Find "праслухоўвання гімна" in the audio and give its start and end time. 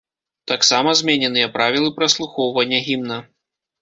1.99-3.19